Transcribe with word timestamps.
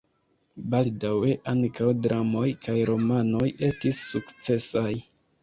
Baldaŭe 0.73 1.33
ankaŭ 1.53 1.89
dramoj 2.07 2.47
kaj 2.65 2.77
romanoj 2.91 3.51
estis 3.69 4.01
sukcesaj. 4.09 4.89